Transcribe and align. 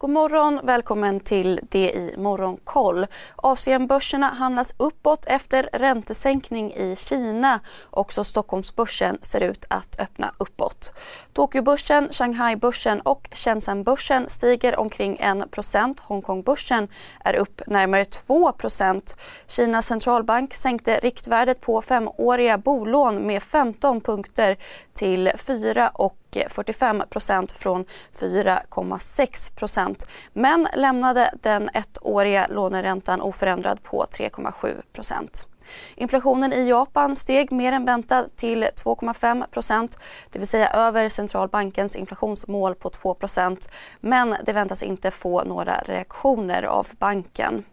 God 0.00 0.10
morgon, 0.10 0.60
välkommen 0.62 1.20
till 1.20 1.60
det 1.62 1.90
i 1.90 2.14
Morgonkoll. 2.16 3.06
Asienbörserna 3.36 4.26
handlas 4.26 4.74
uppåt 4.76 5.26
efter 5.26 5.68
räntesänkning 5.72 6.72
i 6.72 6.96
Kina. 6.96 7.60
Också 7.90 8.24
Stockholmsbörsen 8.24 9.18
ser 9.22 9.40
ut 9.40 9.66
att 9.70 10.00
öppna 10.00 10.34
uppåt. 10.38 10.92
Tokyobörsen, 11.32 12.08
Shanghaibörsen 12.12 13.00
och 13.00 13.28
Shenzhenbörsen 13.32 14.28
stiger 14.28 14.76
omkring 14.76 15.18
1% 15.18 16.00
Hongkongbörsen 16.02 16.88
är 17.24 17.34
upp 17.34 17.62
närmare 17.66 18.04
2% 18.04 19.14
Kinas 19.46 19.86
centralbank 19.86 20.54
sänkte 20.54 21.00
riktvärdet 21.02 21.60
på 21.60 21.82
femåriga 21.82 22.58
bolån 22.58 23.26
med 23.26 23.42
15 23.42 24.00
punkter 24.00 24.56
till 24.94 25.30
4 25.36 25.88
och 25.88 26.19
och 26.30 26.36
eh, 26.36 26.48
45 26.48 27.02
procent 27.10 27.52
från 27.52 27.84
4,6 28.14 29.56
procent 29.56 30.10
men 30.32 30.68
lämnade 30.74 31.34
den 31.42 31.70
ettåriga 31.74 32.46
låneräntan 32.50 33.20
oförändrad 33.20 33.82
på 33.82 34.04
3,7 34.04 34.82
procent. 34.92 35.46
Inflationen 35.94 36.52
i 36.52 36.68
Japan 36.68 37.16
steg 37.16 37.52
mer 37.52 37.72
än 37.72 37.84
väntat 37.84 38.36
till 38.36 38.64
2,5 38.64 39.46
procent 39.50 39.98
det 40.30 40.38
vill 40.38 40.48
säga 40.48 40.68
över 40.68 41.08
centralbankens 41.08 41.96
inflationsmål 41.96 42.74
på 42.74 42.90
2 42.90 43.14
procent 43.14 43.68
men 44.00 44.36
det 44.44 44.52
väntas 44.52 44.82
inte 44.82 45.10
få 45.10 45.44
några 45.44 45.74
reaktioner 45.74 46.62
av 46.62 46.86
banken. 46.98 47.64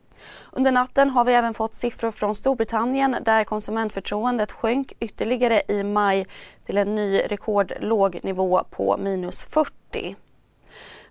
Under 0.52 0.72
natten 0.72 1.10
har 1.10 1.26
vi 1.26 1.34
även 1.34 1.54
fått 1.54 1.76
siffror 1.76 2.12
från 2.12 2.36
Storbritannien 2.36 3.18
där 3.22 3.44
konsumentförtroendet 3.44 4.52
sjönk 4.52 4.94
ytterligare 5.00 5.62
i 5.68 5.84
maj 5.84 6.26
till 6.66 6.78
en 6.78 6.96
ny 6.96 7.20
rekordlåg 7.20 8.20
nivå 8.24 8.64
på 8.72 8.98
minus 8.98 9.44
40. 9.44 10.16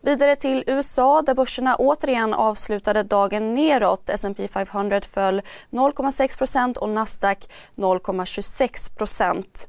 Vidare 0.00 0.36
till 0.36 0.64
USA 0.66 1.22
där 1.22 1.34
börserna 1.34 1.76
återigen 1.76 2.34
avslutade 2.34 3.02
dagen 3.02 3.54
neråt. 3.54 4.10
S&P 4.10 4.48
500 4.48 5.00
föll 5.00 5.42
0,6% 5.70 6.78
och 6.78 6.88
Nasdaq 6.88 7.48
0,26 7.76 9.66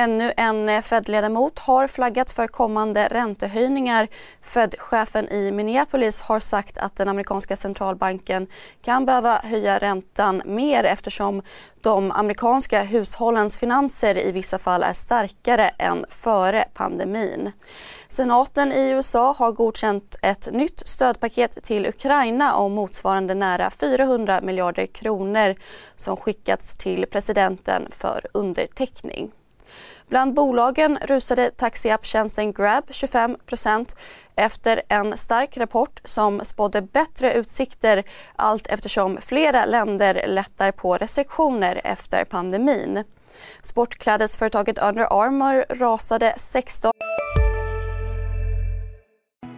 Ännu 0.00 0.32
en 0.36 0.68
eh, 0.68 0.82
Fed-ledamot 0.82 1.58
har 1.58 1.86
flaggat 1.86 2.30
för 2.30 2.46
kommande 2.46 3.08
räntehöjningar. 3.08 4.08
Fed-chefen 4.42 5.28
i 5.28 5.52
Minneapolis 5.52 6.22
har 6.22 6.40
sagt 6.40 6.78
att 6.78 6.96
den 6.96 7.08
amerikanska 7.08 7.56
centralbanken 7.56 8.46
kan 8.82 9.06
behöva 9.06 9.40
höja 9.44 9.78
räntan 9.78 10.42
mer 10.44 10.84
eftersom 10.84 11.42
de 11.80 12.10
amerikanska 12.10 12.82
hushållens 12.82 13.58
finanser 13.58 14.18
i 14.18 14.32
vissa 14.32 14.58
fall 14.58 14.82
är 14.82 14.92
starkare 14.92 15.68
än 15.68 16.04
före 16.08 16.64
pandemin. 16.74 17.52
Senaten 18.08 18.72
i 18.72 18.90
USA 18.90 19.34
har 19.38 19.52
godkänt 19.52 20.16
ett 20.22 20.48
nytt 20.52 20.88
stödpaket 20.88 21.62
till 21.62 21.86
Ukraina 21.86 22.54
om 22.54 22.72
motsvarande 22.72 23.34
nära 23.34 23.70
400 23.70 24.40
miljarder 24.42 24.86
kronor 24.86 25.54
som 25.96 26.16
skickats 26.16 26.74
till 26.74 27.06
presidenten 27.06 27.88
för 27.90 28.26
underteckning. 28.32 29.32
Bland 30.10 30.34
bolagen 30.34 30.98
rusade 31.02 31.50
taxiapptjänsten 31.50 32.52
Grab 32.52 32.84
25% 32.90 33.96
efter 34.36 34.82
en 34.88 35.16
stark 35.16 35.56
rapport 35.56 36.00
som 36.04 36.40
spådde 36.44 36.82
bättre 36.82 37.32
utsikter 37.34 38.02
allt 38.36 38.66
eftersom 38.66 39.18
flera 39.20 39.64
länder 39.64 40.24
lättar 40.28 40.72
på 40.72 40.96
restriktioner 40.96 41.80
efter 41.84 42.24
pandemin. 42.24 43.04
Sportklädesföretaget 43.62 44.78
Under 44.78 45.22
Armour 45.22 45.64
rasade 45.74 46.34
16 46.36 46.92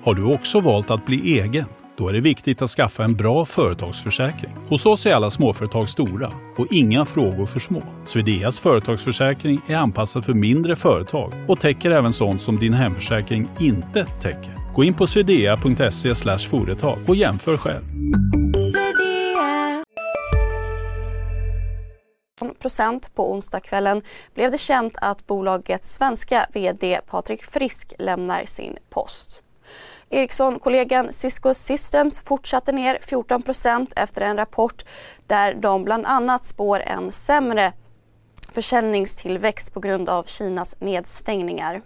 Har 0.04 0.14
du 0.14 0.34
också 0.34 0.60
valt 0.60 0.90
att 0.90 1.06
bli 1.06 1.40
egen? 1.40 1.81
Då 1.96 2.08
är 2.08 2.12
det 2.12 2.20
viktigt 2.20 2.62
att 2.62 2.70
skaffa 2.70 3.04
en 3.04 3.14
bra 3.14 3.44
företagsförsäkring. 3.44 4.52
Hos 4.68 4.86
oss 4.86 5.06
är 5.06 5.14
alla 5.14 5.30
småföretag 5.30 5.88
stora 5.88 6.32
och 6.56 6.66
inga 6.70 7.04
frågor 7.04 7.46
för 7.46 7.60
små. 7.60 7.82
Swedeas 8.06 8.58
företagsförsäkring 8.58 9.60
är 9.68 9.76
anpassad 9.76 10.24
för 10.24 10.34
mindre 10.34 10.76
företag 10.76 11.32
och 11.48 11.60
täcker 11.60 11.90
även 11.90 12.12
sånt 12.12 12.42
som 12.42 12.58
din 12.58 12.74
hemförsäkring 12.74 13.48
inte 13.60 14.04
täcker. 14.04 14.74
Gå 14.74 14.84
in 14.84 14.94
på 14.94 15.06
swedea.se 15.06 16.14
företag 16.38 16.98
och 17.08 17.16
jämför 17.16 17.56
själv. 17.56 17.82
procent 22.62 23.14
på 23.14 23.32
onsdagskvällen 23.32 24.02
blev 24.34 24.50
det 24.50 24.58
känt 24.58 24.96
att 25.00 25.26
bolagets 25.26 25.94
svenska 25.94 26.46
VD 26.54 27.00
Patrik 27.06 27.44
Frisk 27.44 27.92
lämnar 27.98 28.44
sin 28.46 28.76
post. 28.90 29.42
Ericsson-kollegan 30.12 31.12
Cisco 31.12 31.54
Systems 31.54 32.20
fortsatte 32.20 32.72
ner 32.72 32.98
14% 32.98 33.92
efter 33.96 34.22
en 34.22 34.36
rapport 34.36 34.84
där 35.26 35.54
de 35.54 35.84
bland 35.84 36.06
annat 36.06 36.44
spår 36.44 36.80
en 36.80 37.12
sämre 37.12 37.72
försäljningstillväxt 38.52 39.74
på 39.74 39.80
grund 39.80 40.08
av 40.08 40.24
Kinas 40.24 40.76
nedstängningar. 40.80 41.82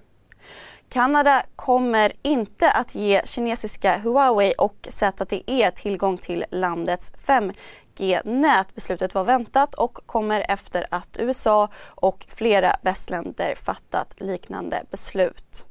Kanada 0.89 1.43
kommer 1.57 2.13
inte 2.23 2.71
att 2.71 2.95
ge 2.95 3.23
kinesiska 3.25 3.99
Huawei 3.99 4.55
och 4.59 4.89
ZTE 4.91 5.71
tillgång 5.71 6.19
till 6.19 6.45
landets 6.51 7.13
5G-nät. 7.27 8.75
Beslutet 8.75 9.15
var 9.15 9.25
väntat 9.25 9.75
och 9.75 9.99
kommer 10.07 10.47
efter 10.49 10.87
att 10.91 11.17
USA 11.21 11.69
och 11.87 12.27
flera 12.29 12.77
västländer 12.83 13.55
fattat 13.55 14.15
liknande 14.17 14.85
beslut. 14.91 15.67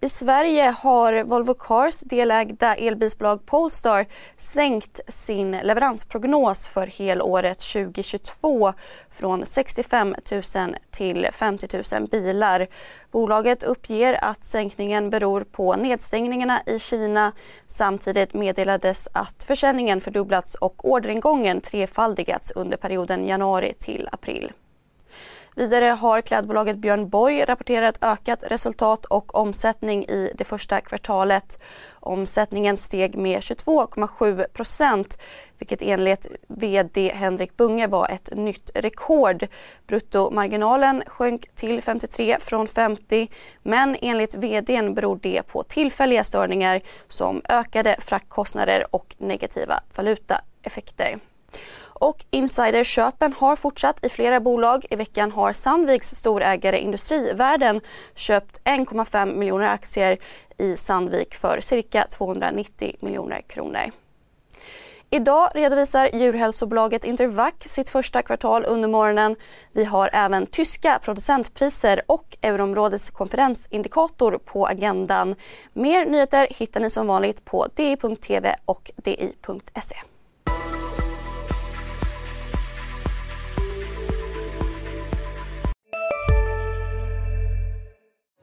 I 0.00 0.08
Sverige 0.08 0.74
har 0.78 1.24
Volvo 1.24 1.54
Cars 1.54 2.00
delägda 2.00 2.74
elbilsbolag 2.74 3.46
Polestar 3.46 4.06
sänkt 4.38 5.00
sin 5.08 5.50
leveransprognos 5.50 6.68
för 6.68 6.86
helåret 6.86 7.58
2022 7.58 8.72
från 9.10 9.46
65 9.46 10.14
000 10.32 10.42
till 10.90 11.28
50 11.32 11.98
000 11.98 12.08
bilar. 12.08 12.66
Bolaget 13.10 13.64
uppger 13.64 14.24
att 14.24 14.44
sänkningen 14.44 15.10
beror 15.10 15.44
på 15.44 15.76
nedstängningarna 15.76 16.62
i 16.66 16.78
Kina. 16.78 17.32
Samtidigt 17.66 18.34
meddelades 18.34 19.08
att 19.12 19.44
försäljningen 19.44 20.00
fördubblats 20.00 20.54
och 20.54 20.90
orderingången 20.90 21.60
trefaldigats 21.60 22.50
under 22.50 22.76
perioden 22.76 23.26
januari 23.26 23.72
till 23.78 24.08
april. 24.12 24.52
Vidare 25.56 25.84
har 25.84 26.20
klädbolaget 26.20 26.76
Björn 26.76 27.08
Borg 27.08 27.44
rapporterat 27.44 27.98
ökat 28.00 28.44
resultat 28.46 29.06
och 29.06 29.34
omsättning 29.34 30.04
i 30.04 30.32
det 30.34 30.44
första 30.44 30.80
kvartalet. 30.80 31.62
Omsättningen 32.00 32.76
steg 32.76 33.16
med 33.16 33.40
22,7 33.40 34.48
procent 34.52 35.18
vilket 35.58 35.82
enligt 35.82 36.26
vd 36.48 37.12
Henrik 37.14 37.56
Bunge 37.56 37.86
var 37.86 38.08
ett 38.08 38.30
nytt 38.32 38.70
rekord. 38.74 39.46
Bruttomarginalen 39.86 41.02
sjönk 41.06 41.54
till 41.54 41.82
53 41.82 42.36
från 42.40 42.68
50 42.68 43.28
men 43.62 43.96
enligt 44.02 44.34
vdn 44.34 44.94
beror 44.94 45.18
det 45.22 45.42
på 45.42 45.62
tillfälliga 45.62 46.24
störningar 46.24 46.80
som 47.08 47.42
ökade 47.48 47.96
fraktkostnader 47.98 48.86
och 48.90 49.14
negativa 49.18 49.80
valutaeffekter. 49.96 51.18
Och 52.02 52.24
insiderköpen 52.30 53.32
har 53.32 53.56
fortsatt 53.56 54.04
i 54.06 54.08
flera 54.08 54.40
bolag. 54.40 54.86
I 54.90 54.96
veckan 54.96 55.32
har 55.32 55.52
Sandviks 55.52 56.08
storägare 56.08 56.78
Industrivärden 56.80 57.80
köpt 58.14 58.60
1,5 58.64 59.34
miljoner 59.34 59.66
aktier 59.66 60.18
i 60.58 60.76
Sandvik 60.76 61.34
för 61.34 61.60
cirka 61.60 62.06
290 62.10 62.96
miljoner 63.00 63.40
kronor. 63.40 63.90
Idag 65.10 65.50
redovisar 65.54 66.10
djurhälsobolaget 66.12 67.04
Intervac 67.04 67.54
sitt 67.60 67.88
första 67.88 68.22
kvartal 68.22 68.64
under 68.64 68.88
morgonen. 68.88 69.36
Vi 69.72 69.84
har 69.84 70.10
även 70.12 70.46
tyska 70.46 70.98
producentpriser 71.02 72.02
och 72.06 72.36
euroområdets 72.42 73.10
konferensindikator 73.10 74.38
på 74.44 74.66
agendan. 74.66 75.34
Mer 75.72 76.04
nyheter 76.04 76.46
hittar 76.50 76.80
ni 76.80 76.90
som 76.90 77.06
vanligt 77.06 77.44
på 77.44 77.66
di.tv 77.74 78.56
och 78.64 78.90
di.se. 78.96 80.11